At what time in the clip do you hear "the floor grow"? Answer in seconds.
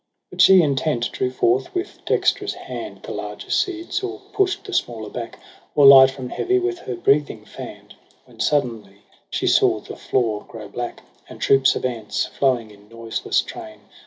9.79-10.69